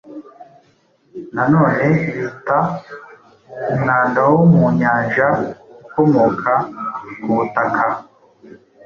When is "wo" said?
4.29-4.37